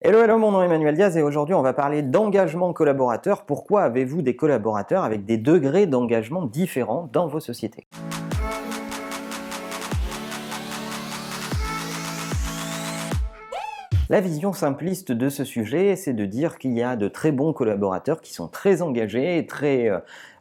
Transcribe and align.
Hello, 0.00 0.22
hello, 0.22 0.38
mon 0.38 0.52
nom 0.52 0.62
est 0.62 0.66
Emmanuel 0.66 0.94
Diaz 0.94 1.16
et 1.16 1.22
aujourd'hui 1.22 1.56
on 1.56 1.62
va 1.62 1.72
parler 1.72 2.02
d'engagement 2.02 2.72
collaborateur. 2.72 3.44
Pourquoi 3.44 3.82
avez-vous 3.82 4.22
des 4.22 4.36
collaborateurs 4.36 5.02
avec 5.02 5.24
des 5.24 5.38
degrés 5.38 5.88
d'engagement 5.88 6.44
différents 6.44 7.10
dans 7.12 7.26
vos 7.26 7.40
sociétés? 7.40 7.88
La 14.08 14.20
vision 14.20 14.52
simpliste 14.52 15.10
de 15.10 15.28
ce 15.28 15.42
sujet, 15.42 15.96
c'est 15.96 16.14
de 16.14 16.26
dire 16.26 16.58
qu'il 16.58 16.74
y 16.74 16.82
a 16.82 16.94
de 16.94 17.08
très 17.08 17.32
bons 17.32 17.52
collaborateurs 17.52 18.20
qui 18.20 18.32
sont 18.32 18.46
très 18.46 18.82
engagés 18.82 19.38
et 19.38 19.46
très 19.46 19.90
euh, 19.90 19.98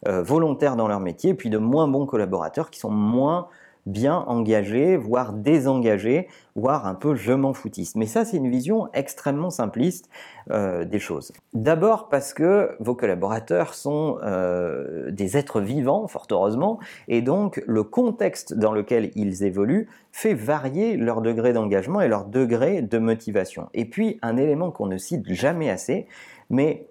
euh, 0.08 0.22
volontaires 0.22 0.76
dans 0.76 0.88
leur 0.88 1.00
métier, 1.00 1.34
puis 1.34 1.50
de 1.50 1.58
moins 1.58 1.88
bons 1.88 2.06
collaborateurs 2.06 2.70
qui 2.70 2.80
sont 2.80 2.92
moins 2.92 3.48
bien 3.88 4.18
engagé, 4.28 4.98
voire 4.98 5.34
désengagé, 5.34 6.28
voire 6.56 6.86
un 6.86 6.94
peu 6.94 7.16
je 7.16 7.32
m'en 7.32 7.54
foutiste. 7.54 7.96
Mais 7.96 8.06
ça, 8.06 8.26
c'est 8.26 8.38
une 8.38 8.50
vision 8.50 8.90
extrêmement 8.94 9.50
simpliste 9.50 10.10
euh, 10.52 10.86
des 10.86 11.00
choses. 11.00 11.32
D'abord 11.54 12.10
parce 12.10 12.34
que 12.34 12.76
vos 12.80 12.96
collaborateurs 12.96 13.74
sont 13.74 14.18
euh, 14.24 15.10
des 15.12 15.38
êtres 15.38 15.62
vivants, 15.62 16.08
fort 16.08 16.28
heureusement, 16.32 16.80
et 17.08 17.22
donc 17.22 17.64
le 17.66 17.84
contexte 17.84 18.54
dans 18.54 18.74
lequel 18.74 19.12
ils 19.16 19.44
évoluent 19.44 19.88
fait 20.12 20.34
varier 20.34 20.98
leur 20.98 21.22
degré 21.22 21.54
d'engagement 21.54 22.02
et 22.02 22.08
leur 22.08 22.26
degré 22.26 22.82
de 22.82 22.98
motivation. 22.98 23.70
Et 23.74 23.86
puis, 23.86 24.20
un 24.22 24.36
élément 24.38 24.72
qu'on 24.72 24.88
ne 24.88 24.98
cite 24.98 25.32
jamais 25.32 25.70
assez, 25.70 26.08
mais 26.50 26.88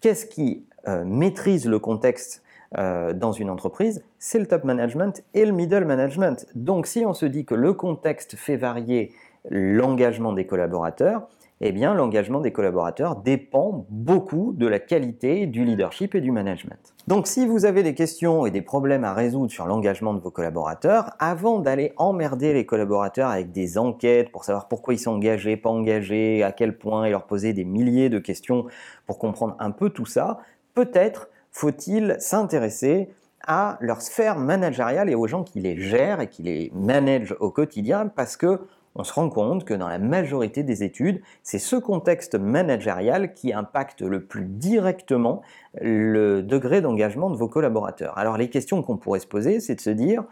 qu'est-ce 0.00 0.26
qui 0.26 0.64
euh, 0.88 1.04
maîtrise 1.04 1.66
le 1.66 1.78
contexte 1.78 2.42
euh, 2.78 3.12
dans 3.12 3.32
une 3.32 3.50
entreprise, 3.50 4.04
c'est 4.18 4.38
le 4.38 4.46
top 4.46 4.64
management 4.64 5.24
et 5.34 5.44
le 5.44 5.52
middle 5.52 5.84
management. 5.84 6.46
Donc 6.54 6.86
si 6.86 7.04
on 7.04 7.14
se 7.14 7.26
dit 7.26 7.44
que 7.44 7.54
le 7.54 7.72
contexte 7.72 8.36
fait 8.36 8.56
varier 8.56 9.12
l'engagement 9.48 10.32
des 10.32 10.46
collaborateurs, 10.46 11.26
eh 11.62 11.72
bien 11.72 11.94
l'engagement 11.94 12.40
des 12.40 12.52
collaborateurs 12.52 13.16
dépend 13.16 13.84
beaucoup 13.90 14.54
de 14.56 14.66
la 14.66 14.78
qualité 14.78 15.46
du 15.46 15.64
leadership 15.64 16.14
et 16.14 16.20
du 16.20 16.30
management. 16.30 16.94
Donc 17.06 17.26
si 17.26 17.46
vous 17.46 17.64
avez 17.64 17.82
des 17.82 17.94
questions 17.94 18.46
et 18.46 18.50
des 18.50 18.62
problèmes 18.62 19.04
à 19.04 19.12
résoudre 19.12 19.50
sur 19.50 19.66
l'engagement 19.66 20.14
de 20.14 20.20
vos 20.20 20.30
collaborateurs, 20.30 21.10
avant 21.18 21.58
d'aller 21.58 21.92
emmerder 21.96 22.54
les 22.54 22.64
collaborateurs 22.64 23.28
avec 23.28 23.52
des 23.52 23.76
enquêtes 23.76 24.30
pour 24.30 24.44
savoir 24.44 24.68
pourquoi 24.68 24.94
ils 24.94 24.98
sont 24.98 25.12
engagés, 25.12 25.56
pas 25.56 25.70
engagés, 25.70 26.42
à 26.42 26.52
quel 26.52 26.78
point, 26.78 27.04
et 27.04 27.10
leur 27.10 27.26
poser 27.26 27.52
des 27.52 27.64
milliers 27.64 28.08
de 28.08 28.18
questions 28.18 28.66
pour 29.06 29.18
comprendre 29.18 29.56
un 29.58 29.70
peu 29.70 29.90
tout 29.90 30.06
ça, 30.06 30.38
peut-être 30.74 31.28
faut-il 31.50 32.16
s'intéresser 32.18 33.08
à 33.46 33.78
leur 33.80 34.02
sphère 34.02 34.36
managériale 34.36 35.08
et 35.10 35.14
aux 35.14 35.26
gens 35.26 35.42
qui 35.42 35.60
les 35.60 35.80
gèrent 35.80 36.20
et 36.20 36.28
qui 36.28 36.42
les 36.42 36.70
managent 36.74 37.36
au 37.40 37.50
quotidien? 37.50 38.08
Parce 38.08 38.36
que 38.36 38.60
on 38.96 39.04
se 39.04 39.12
rend 39.12 39.30
compte 39.30 39.64
que 39.64 39.74
dans 39.74 39.88
la 39.88 40.00
majorité 40.00 40.64
des 40.64 40.82
études, 40.82 41.20
c'est 41.44 41.60
ce 41.60 41.76
contexte 41.76 42.34
managérial 42.34 43.34
qui 43.34 43.52
impacte 43.52 44.02
le 44.02 44.24
plus 44.24 44.44
directement 44.44 45.42
le 45.80 46.42
degré 46.42 46.80
d'engagement 46.80 47.30
de 47.30 47.36
vos 47.36 47.46
collaborateurs. 47.46 48.18
Alors 48.18 48.36
les 48.36 48.50
questions 48.50 48.82
qu'on 48.82 48.96
pourrait 48.96 49.20
se 49.20 49.28
poser, 49.28 49.60
c'est 49.60 49.76
de 49.76 49.80
se 49.80 49.90
dire, 49.90 50.24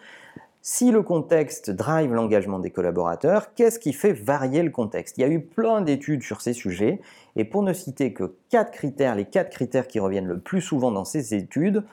si 0.71 0.91
le 0.91 1.03
contexte 1.03 1.71
drive 1.71 2.13
l'engagement 2.13 2.59
des 2.59 2.69
collaborateurs, 2.69 3.55
qu'est-ce 3.55 3.79
qui 3.79 3.95
fait 3.95 4.13
varier 4.13 4.63
le 4.63 4.69
contexte? 4.69 5.17
Il 5.17 5.23
y 5.23 5.25
a 5.25 5.29
eu 5.29 5.41
plein 5.41 5.81
d'études 5.81 6.23
sur 6.23 6.43
ces 6.43 6.53
sujets, 6.53 7.01
et 7.37 7.47
pour 7.47 7.63
ne 7.63 7.73
citer 7.73 8.13
que 8.13 8.35
quatre 8.51 8.71
critères, 8.73 9.15
les 9.15 9.25
quatre 9.25 9.49
critères 9.49 9.89
qui 9.89 9.99
reviennent 9.99 10.27
le 10.27 10.39
plus 10.39 10.61
souvent 10.61 10.91
dans 10.91 11.07
ces 11.07 11.35
études, 11.35 11.85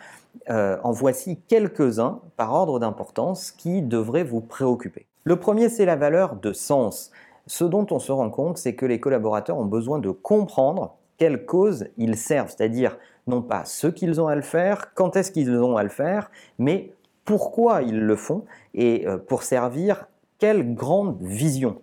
euh, 0.49 0.75
en 0.83 0.91
voici 0.91 1.39
quelques-uns 1.47 2.19
par 2.35 2.53
ordre 2.53 2.77
d'importance 2.79 3.53
qui 3.53 3.81
devraient 3.81 4.25
vous 4.25 4.41
préoccuper. 4.41 5.05
Le 5.23 5.37
premier, 5.37 5.69
c'est 5.69 5.85
la 5.85 5.95
valeur 5.95 6.35
de 6.35 6.51
sens. 6.51 7.11
Ce 7.47 7.63
dont 7.63 7.87
on 7.91 7.99
se 7.99 8.11
rend 8.11 8.29
compte, 8.29 8.57
c'est 8.57 8.75
que 8.75 8.85
les 8.85 8.99
collaborateurs 8.99 9.57
ont 9.57 9.63
besoin 9.63 9.99
de 9.99 10.09
comprendre 10.09 10.97
quelle 11.17 11.45
cause 11.45 11.87
ils 11.97 12.17
servent, 12.17 12.49
c'est-à-dire 12.49 12.97
non 13.25 13.41
pas 13.41 13.63
ce 13.63 13.87
qu'ils 13.87 14.19
ont 14.19 14.27
à 14.27 14.35
le 14.35 14.41
faire, 14.41 14.93
quand 14.95 15.15
est-ce 15.15 15.31
qu'ils 15.31 15.55
ont 15.55 15.77
à 15.77 15.83
le 15.83 15.89
faire, 15.89 16.29
mais 16.59 16.91
pourquoi 17.25 17.81
ils 17.81 18.00
le 18.00 18.16
font 18.16 18.45
et 18.73 19.07
euh, 19.07 19.17
pour 19.17 19.44
servir 19.44 20.07
quelle 20.38 20.73
grande 20.73 21.17
vision. 21.22 21.81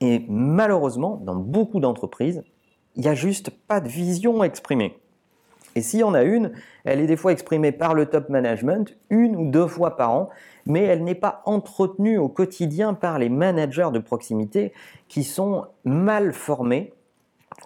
Et 0.00 0.24
malheureusement, 0.28 1.16
dans 1.16 1.34
beaucoup 1.34 1.80
d'entreprises, 1.80 2.42
il 2.94 3.02
n'y 3.02 3.08
a 3.08 3.14
juste 3.14 3.50
pas 3.50 3.80
de 3.80 3.88
vision 3.88 4.44
exprimée. 4.44 4.98
Et 5.74 5.82
s'il 5.82 6.00
y 6.00 6.04
en 6.04 6.14
a 6.14 6.22
une, 6.22 6.52
elle 6.84 7.00
est 7.00 7.06
des 7.06 7.16
fois 7.16 7.32
exprimée 7.32 7.72
par 7.72 7.94
le 7.94 8.06
top 8.06 8.28
management, 8.28 8.96
une 9.10 9.36
ou 9.36 9.50
deux 9.50 9.66
fois 9.66 9.96
par 9.96 10.12
an, 10.12 10.28
mais 10.66 10.82
elle 10.82 11.04
n'est 11.04 11.14
pas 11.14 11.42
entretenue 11.44 12.18
au 12.18 12.28
quotidien 12.28 12.94
par 12.94 13.18
les 13.18 13.28
managers 13.28 13.90
de 13.92 13.98
proximité 13.98 14.72
qui 15.08 15.24
sont 15.24 15.66
mal 15.84 16.32
formés 16.32 16.92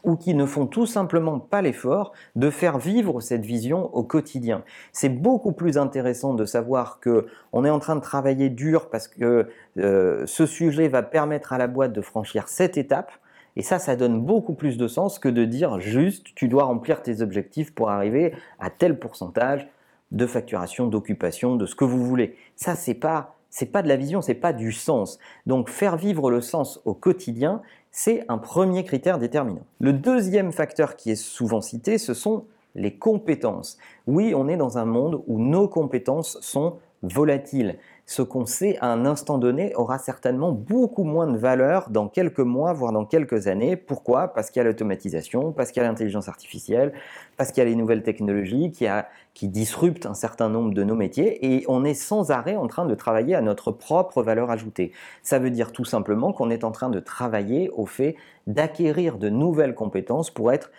ou 0.05 0.17
qui 0.17 0.35
ne 0.35 0.47
font 0.47 0.67
tout 0.67 0.87
simplement 0.87 1.39
pas 1.39 1.63
l'effort 1.63 2.13
de 2.37 2.51
faire 2.51 2.79
vivre 2.79 3.21
cette 3.21 3.45
vision 3.45 3.95
au 3.95 4.03
quotidien. 4.03 4.63
C'est 4.93 5.09
beaucoup 5.09 5.53
plus 5.53 5.79
intéressant 5.79 6.35
de 6.35 6.45
savoir 6.45 7.01
que 7.01 7.27
on 7.53 7.65
est 7.65 7.71
en 7.71 7.79
train 7.79 7.97
de 7.97 8.01
travailler 8.01 8.49
dur 8.49 8.91
parce 8.91 9.09
que 9.09 9.49
euh, 9.79 10.23
ce 10.27 10.47
sujet 10.47 10.89
va 10.89 11.03
permettre 11.03 11.53
à 11.53 11.59
la 11.59 11.67
boîte 11.67 11.93
de 11.93 12.01
franchir 12.01 12.49
cette 12.49 12.77
étape. 12.77 13.13
Et 13.55 13.63
ça, 13.63 13.79
ça 13.79 13.97
donne 13.97 14.21
beaucoup 14.21 14.55
plus 14.55 14.79
de 14.79 14.89
sens 14.89 15.19
que 15.19 15.29
de 15.29 15.45
dire 15.45 15.79
juste 15.79 16.29
tu 16.35 16.49
dois 16.49 16.65
remplir 16.65 17.03
tes 17.03 17.21
objectifs 17.21 17.75
pour 17.75 17.91
arriver 17.91 18.35
à 18.59 18.71
tel 18.71 18.99
pourcentage 18.99 19.69
de 20.11 20.27
facturation, 20.27 20.87
d'occupation, 20.87 21.57
de 21.57 21.67
ce 21.67 21.75
que 21.75 21.85
vous 21.85 22.05
voulez. 22.05 22.37
Ça, 22.57 22.75
c'est 22.75 22.95
pas 22.95 23.37
c'est 23.53 23.67
pas 23.67 23.83
de 23.83 23.89
la 23.89 23.97
vision, 23.97 24.23
c'est 24.23 24.35
pas 24.35 24.55
du 24.55 24.73
sens. 24.73 25.19
Donc 25.45 25.69
faire 25.69 25.97
vivre 25.97 26.31
le 26.31 26.41
sens 26.41 26.81
au 26.87 26.95
quotidien, 26.95 27.61
c'est 27.93 28.25
un 28.29 28.39
premier 28.39 28.85
critère 28.85 29.19
déterminant. 29.19 29.67
Le 29.79 29.93
deuxième 29.93 30.51
facteur 30.51 30.97
qui 30.97 31.11
est 31.11 31.17
souvent 31.17 31.61
cité, 31.61 31.99
ce 31.99 32.15
sont 32.15 32.47
les 32.75 32.97
compétences. 32.97 33.77
Oui, 34.07 34.33
on 34.35 34.49
est 34.49 34.57
dans 34.57 34.79
un 34.79 34.87
monde 34.87 35.23
où 35.27 35.39
nos 35.39 35.69
compétences 35.69 36.39
sont 36.41 36.79
volatiles 37.03 37.79
ce 38.13 38.21
qu'on 38.21 38.45
sait 38.45 38.77
à 38.83 38.89
un 38.89 39.07
instant 39.07 39.39
donné 39.39 39.75
aura 39.75 39.97
certainement 39.97 40.53
beaucoup 40.53 41.05
moins 41.05 41.27
de 41.27 41.39
valeur 41.39 41.89
dans 41.89 42.09
quelques 42.09 42.41
mois, 42.41 42.75
voire 42.75 42.93
dans 42.93 43.07
quelques 43.07 43.47
années. 43.47 43.75
Pourquoi? 43.75 44.29
Parce 44.29 44.51
qu'il 44.51 44.61
y 44.61 44.65
a 44.65 44.69
l'automatisation, 44.69 45.53
parce 45.53 45.73
qu'il 45.73 45.83
y 45.83 45.87
a 45.87 45.89
l'intelligence 45.89 46.29
artificielle, 46.29 46.93
parce 47.39 47.53
qu'il 47.53 47.63
y 47.63 47.67
a 47.67 47.71
les 47.71 47.75
nouvelles 47.75 48.03
technologies 48.03 48.71
qui, 48.71 49.49
disruptent 49.49 50.05
un 50.05 50.13
certain 50.13 50.51
nombre 50.51 50.75
de 50.75 50.85
nos 50.85 50.95
métiers 50.95 51.55
et 51.55 51.65
on 51.69 51.85
est 51.85 51.95
sans 51.95 52.31
arrêt 52.31 52.55
en 52.55 52.67
train 52.67 52.85
de 52.85 52.95
travailler 52.95 53.35
à 53.35 53.41
notre 53.41 53.73
propre 53.73 54.23
valeur 54.23 54.51
ajoutée. 54.51 54.93
Ça 55.23 55.39
veut 55.39 55.51
dire 55.51 55.73
tout 55.73 55.87
simplement 55.87 56.35
qu'on 56.35 56.51
est 56.51 56.65
en 56.65 56.71
train 56.71 56.91
de 56.91 57.01
travailler 57.01 57.71
au 57.71 57.87
fait 57.87 58.17
d'acquérir 58.47 59.17
de 59.17 59.31
nouvelles 59.31 59.75
compétences 59.75 60.31
pour 60.31 60.53
être 60.53 60.71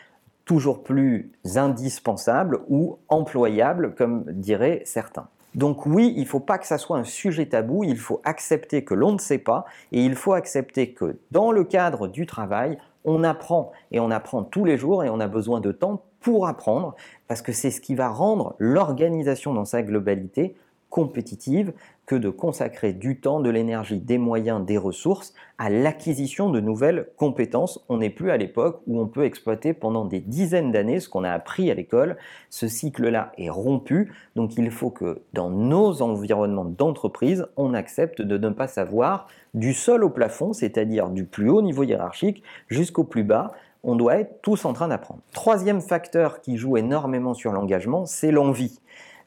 toujours 0.46 0.84
plus 0.84 1.32
indispensable 1.56 2.60
ou 2.70 3.00
employable, 3.10 3.96
comme 3.96 4.24
diraient 4.28 4.84
certains. 4.86 5.30
Donc 5.56 5.86
oui, 5.86 6.14
il 6.16 6.24
ne 6.24 6.28
faut 6.28 6.40
pas 6.40 6.58
que 6.58 6.66
ça 6.66 6.78
soit 6.78 6.98
un 6.98 7.04
sujet 7.04 7.46
tabou, 7.46 7.84
il 7.84 7.98
faut 7.98 8.22
accepter 8.24 8.84
que 8.84 8.94
l'on 8.94 9.14
ne 9.14 9.20
sait 9.20 9.38
pas 9.38 9.66
et 9.92 10.04
il 10.04 10.16
faut 10.16 10.34
accepter 10.34 10.92
que 10.92 11.18
dans 11.32 11.52
le 11.52 11.64
cadre 11.64 12.08
du 12.08 12.26
travail, 12.26 12.78
on 13.06 13.24
apprend 13.24 13.72
et 13.92 14.00
on 14.00 14.10
apprend 14.12 14.44
tous 14.44 14.66
les 14.66 14.78
jours 14.78 15.04
et 15.04 15.10
on 15.10 15.20
a 15.20 15.28
besoin 15.28 15.60
de 15.60 15.72
temps 15.72 16.02
pour 16.22 16.48
apprendre 16.48 16.96
parce 17.28 17.42
que 17.42 17.52
c'est 17.52 17.70
ce 17.70 17.82
qui 17.82 17.96
va 17.96 18.10
rendre 18.10 18.56
l'organisation 18.58 19.54
dans 19.54 19.66
sa 19.66 19.84
globalité 19.84 20.56
compétitive 20.94 21.74
que 22.06 22.16
de 22.16 22.30
consacrer 22.30 22.94
du 22.94 23.20
temps, 23.20 23.40
de 23.40 23.50
l'énergie, 23.50 24.00
des 24.00 24.20
moyens, 24.20 24.64
des 24.64 24.78
ressources 24.78 25.34
à 25.58 25.72
l'acquisition 25.72 26.52
de 26.52 26.60
nouvelles 26.60 27.08
compétences. 27.18 27.84
On 27.90 27.98
n'est 27.98 28.12
plus 28.12 28.30
à 28.30 28.38
l'époque 28.38 28.82
où 28.86 29.00
on 29.02 29.08
peut 29.08 29.24
exploiter 29.26 29.74
pendant 29.74 30.06
des 30.06 30.20
dizaines 30.20 30.72
d'années 30.72 31.00
ce 31.00 31.10
qu'on 31.10 31.24
a 31.24 31.32
appris 31.32 31.72
à 31.72 31.74
l'école. 31.74 32.16
Ce 32.52 32.68
cycle-là 32.68 33.32
est 33.40 33.50
rompu, 33.50 34.14
donc 34.36 34.56
il 34.56 34.70
faut 34.70 34.92
que 34.92 35.24
dans 35.34 35.50
nos 35.50 36.04
environnements 36.04 36.66
d'entreprise, 36.66 37.48
on 37.58 37.74
accepte 37.74 38.22
de 38.22 38.38
ne 38.38 38.54
pas 38.54 38.68
savoir 38.68 39.28
du 39.56 39.74
sol 39.74 40.04
au 40.04 40.12
plafond, 40.12 40.54
c'est-à-dire 40.54 41.10
du 41.10 41.26
plus 41.26 41.50
haut 41.50 41.64
niveau 41.64 41.82
hiérarchique 41.82 42.44
jusqu'au 42.68 43.04
plus 43.04 43.24
bas, 43.24 43.54
on 43.82 43.96
doit 43.96 44.20
être 44.20 44.42
tous 44.44 44.64
en 44.66 44.74
train 44.74 44.90
d'apprendre. 44.90 45.22
Troisième 45.34 45.82
facteur 45.82 46.40
qui 46.40 46.58
joue 46.58 46.78
énormément 46.78 47.34
sur 47.34 47.52
l'engagement, 47.52 48.06
c'est 48.06 48.32
l'envie 48.32 48.80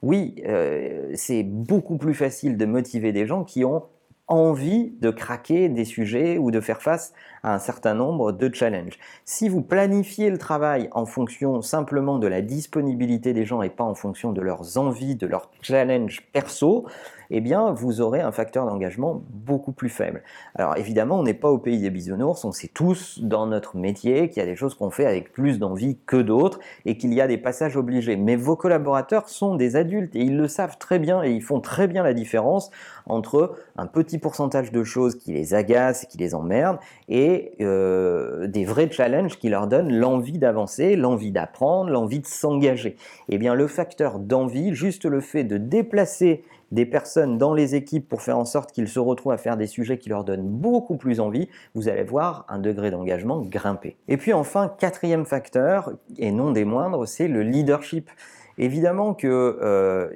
oui, 0.06 0.36
euh, 0.46 1.10
c'est 1.14 1.42
beaucoup 1.42 1.98
plus 1.98 2.14
facile 2.14 2.56
de 2.56 2.64
motiver 2.64 3.10
des 3.10 3.26
gens 3.26 3.42
qui 3.42 3.64
ont 3.64 3.82
envie 4.28 4.92
de 5.00 5.10
craquer 5.10 5.68
des 5.68 5.84
sujets 5.84 6.38
ou 6.38 6.52
de 6.52 6.60
faire 6.60 6.80
face 6.80 7.12
à 7.42 7.52
un 7.54 7.58
certain 7.58 7.94
nombre 7.94 8.30
de 8.30 8.52
challenges. 8.54 8.98
Si 9.24 9.48
vous 9.48 9.62
planifiez 9.62 10.30
le 10.30 10.38
travail 10.38 10.88
en 10.92 11.06
fonction 11.06 11.60
simplement 11.60 12.20
de 12.20 12.28
la 12.28 12.40
disponibilité 12.40 13.32
des 13.32 13.44
gens 13.44 13.62
et 13.62 13.68
pas 13.68 13.82
en 13.82 13.96
fonction 13.96 14.30
de 14.30 14.40
leurs 14.40 14.78
envies, 14.78 15.16
de 15.16 15.26
leurs 15.26 15.50
challenges 15.60 16.22
perso, 16.32 16.86
eh 17.30 17.40
bien, 17.40 17.72
vous 17.72 18.00
aurez 18.00 18.20
un 18.20 18.32
facteur 18.32 18.66
d'engagement 18.66 19.22
beaucoup 19.30 19.72
plus 19.72 19.88
faible. 19.88 20.22
Alors 20.54 20.76
évidemment, 20.76 21.18
on 21.18 21.22
n'est 21.22 21.34
pas 21.34 21.50
au 21.50 21.58
pays 21.58 21.80
des 21.80 21.90
bisounours, 21.90 22.44
on 22.44 22.52
sait 22.52 22.70
tous 22.72 23.20
dans 23.22 23.46
notre 23.46 23.76
métier 23.76 24.28
qu'il 24.28 24.38
y 24.38 24.42
a 24.42 24.48
des 24.48 24.56
choses 24.56 24.74
qu'on 24.74 24.90
fait 24.90 25.06
avec 25.06 25.32
plus 25.32 25.58
d'envie 25.58 25.98
que 26.06 26.16
d'autres 26.16 26.58
et 26.84 26.96
qu'il 26.96 27.12
y 27.14 27.20
a 27.20 27.26
des 27.26 27.38
passages 27.38 27.76
obligés. 27.76 28.16
Mais 28.16 28.36
vos 28.36 28.56
collaborateurs 28.56 29.28
sont 29.28 29.54
des 29.54 29.76
adultes 29.76 30.14
et 30.16 30.20
ils 30.20 30.36
le 30.36 30.48
savent 30.48 30.78
très 30.78 30.98
bien 30.98 31.22
et 31.22 31.30
ils 31.30 31.42
font 31.42 31.60
très 31.60 31.86
bien 31.86 32.02
la 32.02 32.14
différence 32.14 32.70
entre 33.06 33.56
un 33.76 33.86
petit 33.86 34.18
pourcentage 34.18 34.72
de 34.72 34.82
choses 34.82 35.16
qui 35.16 35.32
les 35.32 35.54
agacent 35.54 36.06
qui 36.06 36.18
les 36.18 36.34
emmerdent 36.34 36.78
et 37.08 37.52
euh, 37.60 38.46
des 38.46 38.64
vrais 38.64 38.90
challenges 38.90 39.38
qui 39.38 39.48
leur 39.48 39.66
donnent 39.66 39.92
l'envie 39.92 40.38
d'avancer, 40.38 40.96
l'envie 40.96 41.32
d'apprendre, 41.32 41.90
l'envie 41.90 42.20
de 42.20 42.26
s'engager. 42.26 42.96
Eh 43.28 43.38
bien, 43.38 43.54
le 43.54 43.66
facteur 43.66 44.18
d'envie, 44.18 44.74
juste 44.74 45.04
le 45.04 45.20
fait 45.20 45.44
de 45.44 45.58
déplacer 45.58 46.44
des 46.72 46.86
personnes 46.86 47.38
dans 47.38 47.54
les 47.54 47.74
équipes 47.74 48.08
pour 48.08 48.22
faire 48.22 48.38
en 48.38 48.44
sorte 48.44 48.72
qu'ils 48.72 48.88
se 48.88 48.98
retrouvent 48.98 49.32
à 49.32 49.38
faire 49.38 49.56
des 49.56 49.66
sujets 49.66 49.98
qui 49.98 50.08
leur 50.08 50.24
donnent 50.24 50.48
beaucoup 50.48 50.96
plus 50.96 51.20
envie, 51.20 51.48
vous 51.74 51.88
allez 51.88 52.02
voir 52.02 52.44
un 52.48 52.58
degré 52.58 52.90
d'engagement 52.90 53.40
grimper. 53.40 53.96
Et 54.08 54.16
puis 54.16 54.32
enfin, 54.32 54.72
quatrième 54.78 55.24
facteur, 55.24 55.92
et 56.18 56.32
non 56.32 56.50
des 56.50 56.64
moindres, 56.64 57.06
c'est 57.06 57.28
le 57.28 57.42
leadership. 57.42 58.10
Évidemment 58.58 59.12
qu'il 59.12 59.28
euh, 59.30 60.08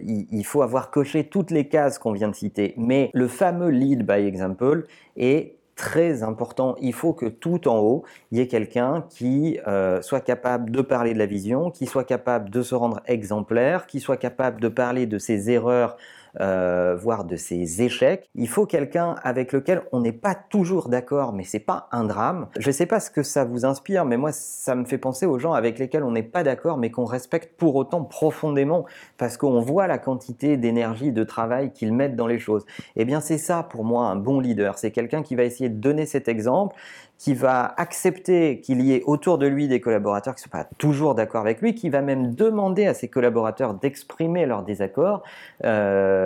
faut 0.45 0.63
avoir 0.63 0.91
coché 0.91 1.25
toutes 1.25 1.51
les 1.51 1.69
cases 1.69 1.99
qu'on 1.99 2.13
vient 2.13 2.29
de 2.29 2.35
citer, 2.35 2.75
mais 2.79 3.11
le 3.13 3.29
fameux 3.29 3.69
lead 3.69 4.07
by 4.07 4.27
example 4.27 4.87
est 5.17 5.57
très 5.81 6.23
important. 6.23 6.77
Il 6.83 6.93
faut 6.93 7.15
que 7.15 7.25
tout 7.25 7.67
en 7.67 7.79
haut, 7.79 8.05
il 8.31 8.39
y 8.39 8.41
ait 8.43 8.47
quelqu'un 8.47 9.05
qui 9.09 9.59
euh, 9.67 10.03
soit 10.03 10.21
capable 10.21 10.71
de 10.71 10.83
parler 10.83 11.15
de 11.15 11.19
la 11.19 11.25
vision, 11.25 11.71
qui 11.71 11.87
soit 11.87 12.05
capable 12.05 12.51
de 12.51 12.63
se 12.63 12.75
rendre 12.75 13.01
exemplaire, 13.07 13.87
qui 13.87 13.99
soit 13.99 14.19
capable 14.19 14.61
de 14.61 14.69
parler 14.69 15.07
de 15.07 15.17
ses 15.17 15.51
erreurs 15.51 15.97
euh, 16.39 16.97
voire 16.97 17.25
de 17.25 17.37
ses 17.37 17.83
échecs. 17.83 18.29
Il 18.35 18.49
faut 18.49 18.67
quelqu'un 18.67 19.17
avec 19.23 19.53
lequel 19.53 19.83
on 19.93 20.01
n'est 20.01 20.13
pas 20.13 20.35
toujours 20.35 20.89
d'accord, 20.89 21.33
mais 21.33 21.45
c'est 21.45 21.59
pas 21.59 21.89
un 21.93 22.05
drame. 22.05 22.47
Je 22.59 22.69
ne 22.69 22.73
sais 22.73 22.87
pas 22.87 23.01
ce 23.01 23.11
que 23.11 23.23
ça 23.23 23.45
vous 23.45 23.65
inspire, 23.65 24.05
mais 24.05 24.17
moi 24.17 24.31
ça 24.33 24.75
me 24.75 24.85
fait 24.85 24.99
penser 24.99 25.27
aux 25.27 25.39
gens 25.39 25.53
avec 25.53 25.79
lesquels 25.79 26.05
on 26.05 26.13
n'est 26.13 26.23
pas 26.23 26.43
d'accord, 26.43 26.77
mais 26.79 26.91
qu'on 26.91 27.05
respecte 27.05 27.57
pour 27.57 27.75
autant 27.77 28.05
profondément, 28.05 28.85
parce 29.19 29.37
qu'on 29.37 29.61
voit 29.61 29.87
la 29.87 29.99
quantité 29.99 30.57
d'énergie, 30.57 31.13
de 31.13 31.25
travail 31.25 31.73
qu'ils 31.73 31.93
mettent 31.93 32.17
dans 32.17 32.27
les 32.27 32.39
choses. 32.39 32.65
Eh 32.97 33.05
bien 33.05 33.21
c'est 33.21 33.39
ça 33.39 33.63
pour 33.63 33.85
moi 33.85 34.07
un 34.07 34.17
bon 34.17 34.41
leader. 34.41 34.79
C'est 34.79 34.91
quelqu'un 34.91 35.23
qui 35.23 35.35
va 35.35 35.45
essayer 35.45 35.69
de 35.69 35.81
donner 35.81 36.07
cet 36.07 36.29
exemple, 36.29 36.77
qui 37.21 37.35
va 37.35 37.75
accepter 37.77 38.61
qu'il 38.61 38.81
y 38.81 38.95
ait 38.95 39.03
autour 39.05 39.37
de 39.37 39.47
lui 39.47 39.69
des 39.69 39.79
collaborateurs 39.79 40.35
qui 40.35 40.41
ne 40.41 40.45
sont 40.45 40.51
pas 40.51 40.67
toujours 40.79 41.15
d'accord 41.15 41.43
avec 41.43 41.61
lui, 41.61 41.75
qui 41.75 41.91
va 41.91 42.01
même 42.01 42.35
demander 42.35 42.87
à 42.87 42.95
ses 42.95 43.09
collaborateurs 43.09 43.75
d'exprimer 43.75 44.47
leur 44.47 44.63
désaccord, 44.63 45.23
euh, 45.67 46.20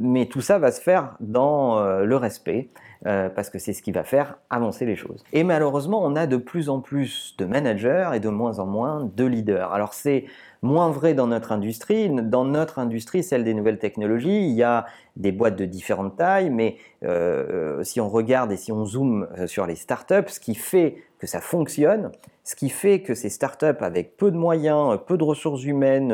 mais 0.00 0.26
tout 0.26 0.40
ça 0.40 0.58
va 0.58 0.72
se 0.72 0.80
faire 0.80 1.16
dans 1.20 1.78
euh, 1.78 2.04
le 2.04 2.16
respect. 2.16 2.70
Euh, 3.06 3.30
parce 3.30 3.48
que 3.48 3.58
c'est 3.58 3.72
ce 3.72 3.80
qui 3.80 3.92
va 3.92 4.04
faire 4.04 4.36
avancer 4.50 4.84
les 4.84 4.94
choses. 4.94 5.24
Et 5.32 5.42
malheureusement, 5.42 6.04
on 6.04 6.16
a 6.16 6.26
de 6.26 6.36
plus 6.36 6.68
en 6.68 6.80
plus 6.80 7.34
de 7.38 7.46
managers 7.46 8.10
et 8.12 8.20
de 8.20 8.28
moins 8.28 8.58
en 8.58 8.66
moins 8.66 9.10
de 9.16 9.24
leaders. 9.24 9.72
Alors 9.72 9.94
c'est 9.94 10.26
moins 10.60 10.90
vrai 10.90 11.14
dans 11.14 11.26
notre 11.26 11.50
industrie. 11.50 12.10
Dans 12.10 12.44
notre 12.44 12.78
industrie, 12.78 13.22
celle 13.22 13.42
des 13.42 13.54
nouvelles 13.54 13.78
technologies, 13.78 14.46
il 14.46 14.54
y 14.54 14.62
a 14.62 14.84
des 15.16 15.32
boîtes 15.32 15.56
de 15.56 15.64
différentes 15.64 16.18
tailles, 16.18 16.50
mais 16.50 16.76
euh, 17.02 17.82
si 17.84 18.02
on 18.02 18.08
regarde 18.10 18.52
et 18.52 18.58
si 18.58 18.70
on 18.70 18.84
zoome 18.84 19.28
euh, 19.38 19.46
sur 19.46 19.64
les 19.64 19.76
startups, 19.76 20.28
ce 20.28 20.38
qui 20.38 20.54
fait 20.54 20.96
que 21.18 21.26
ça 21.26 21.40
fonctionne, 21.40 22.10
ce 22.50 22.56
qui 22.56 22.68
fait 22.68 23.00
que 23.00 23.14
ces 23.14 23.28
startups 23.28 23.78
avec 23.78 24.16
peu 24.16 24.32
de 24.32 24.36
moyens, 24.36 24.98
peu 25.06 25.16
de 25.16 25.22
ressources 25.22 25.62
humaines, 25.62 26.10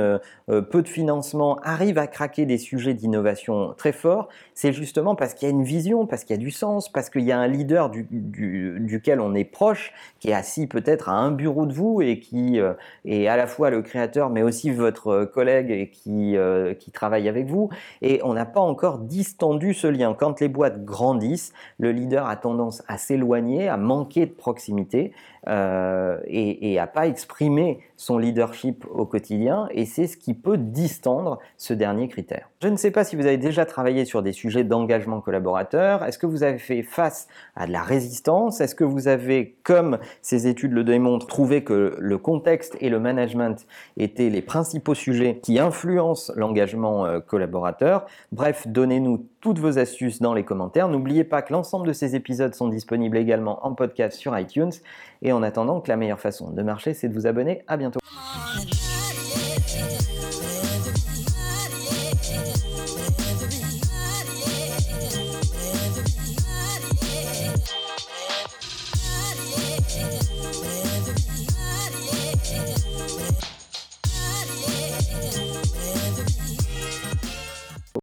euh, 0.51 0.61
peu 0.61 0.83
de 0.83 0.89
financement 0.89 1.59
arrivent 1.63 1.97
à 1.97 2.07
craquer 2.07 2.45
des 2.45 2.59
sujets 2.59 2.93
d'innovation 2.93 3.73
très 3.79 3.93
forts, 3.93 4.29
c'est 4.53 4.75
justement 4.75 5.15
parce 5.15 5.33
qu'il 5.33 5.49
y 5.49 5.51
a 5.51 5.55
une 5.55 5.65
vision, 5.65 6.05
parce 6.05 6.25
qu'il 6.25 6.37
y 6.37 6.39
a 6.39 6.43
du 6.43 6.51
sens, 6.51 6.93
parce 6.93 7.09
qu'il 7.09 7.23
y 7.23 7.33
a 7.33 7.39
un 7.39 7.47
leader 7.47 7.89
duquel 7.91 9.21
on 9.21 9.35
est 9.35 9.45
proche, 9.45 9.95
qui 10.21 10.29
est 10.29 10.35
assis 10.35 10.67
peut-être 10.67 11.09
à 11.09 11.15
un 11.15 11.31
bureau 11.31 11.65
de 11.65 11.73
vous 11.73 12.03
et 12.03 12.21
qui 12.21 12.61
est 13.07 13.29
à 13.29 13.37
la 13.39 13.47
fois 13.47 13.71
le 13.71 13.81
créateur 13.81 14.29
mais 14.29 14.43
aussi 14.43 14.71
votre 14.71 15.25
collègue 15.25 15.91
qui, 15.91 16.37
qui 16.79 16.91
travaille 16.91 17.31
avec 17.31 17.47
vous. 17.47 17.71
Et 18.03 18.21
on 18.25 18.35
n'a 18.35 18.45
pas 18.45 18.61
encore 18.61 18.99
distendu 18.99 19.73
ce 19.73 19.87
lien. 19.87 20.13
Quand 20.13 20.39
les 20.41 20.49
boîtes 20.49 20.85
grandissent, 20.85 21.55
le 21.79 21.93
leader 21.93 22.27
a 22.27 22.37
tendance 22.37 22.83
à 22.89 22.99
s'éloigner, 22.99 23.69
à 23.69 23.79
manquer 23.79 24.27
de 24.27 24.33
proximité 24.33 25.15
euh, 25.49 26.19
et, 26.27 26.73
et 26.73 26.79
à 26.79 26.87
pas 26.87 27.07
exprimer 27.07 27.81
son 27.97 28.19
leadership 28.19 28.85
au 28.91 29.07
quotidien. 29.07 29.69
Et 29.71 29.85
c'est 29.85 30.07
ce 30.07 30.17
qui 30.17 30.35
peut 30.35 30.59
distendre 30.59 31.39
ce 31.57 31.73
dernier 31.73 32.09
critère. 32.09 32.51
Je 32.63 32.69
ne 32.69 32.77
sais 32.77 32.91
pas 32.91 33.05
si 33.05 33.17
vous 33.17 33.27
avez 33.27 33.37
déjà 33.37 33.67
travaillé 33.67 34.07
sur 34.07 34.23
des 34.23 34.33
sujets 34.33 34.65
d'engagement 34.65 35.21
collaborateur. 35.21 36.03
Est-ce 36.03 36.19
que 36.19 36.25
vous 36.25 36.43
avez 36.43 36.57
fait 36.57 36.83
face 36.83 37.29
à 37.55 37.67
de 37.67 37.73
la 37.73 37.83
résistance? 37.83 38.63
Est-ce 38.63 38.75
que 38.75 38.83
vous 38.83 39.09
avez, 39.09 39.59
comme 39.63 39.99
ces 40.23 40.47
études 40.47 40.73
le 40.73 40.83
démontrent, 40.83 41.27
trouvé 41.27 41.65
que 41.65 41.97
le 41.99 42.17
contexte 42.17 42.75
et 42.81 42.89
le 42.89 42.99
management 42.99 43.67
étaient 43.99 44.31
les 44.31 44.41
principaux 44.41 44.95
sujets 44.95 45.39
qui 45.43 45.59
influencent 45.59 46.33
l'engagement 46.35 47.05
euh, 47.05 47.21
collaborateur? 47.21 48.07
Bref, 48.33 48.67
donnez-nous 48.67 49.27
toutes 49.43 49.59
vos 49.59 49.79
astuces 49.79 50.23
dans 50.23 50.33
les 50.33 50.45
commentaires. 50.45 50.89
N'oubliez 50.89 51.25
pas 51.25 51.43
que 51.43 51.53
l'ensemble 51.53 51.87
de 51.87 51.93
ces 51.93 52.17
épisodes 52.17 52.55
sont 52.55 52.69
disponibles 52.69 53.19
également 53.19 53.67
en 53.67 53.75
podcast 53.75 54.19
sur 54.19 54.37
iTunes. 54.39 54.73
Et 55.21 55.31
en 55.31 55.43
attendant, 55.43 55.83
que 55.83 55.91
la 55.91 55.97
meilleure 55.97 56.21
façon 56.21 56.51
de 56.53 56.63
marcher, 56.63 56.95
c'est 56.95 57.09
de 57.09 57.15
vous 57.15 57.27
abonner. 57.27 57.65
À 57.67 57.77
bientôt. 57.77 58.01